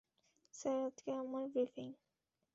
[0.53, 1.89] Sir, আজকে আমার briefing.